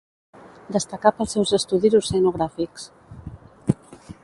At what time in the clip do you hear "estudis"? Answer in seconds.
1.59-1.99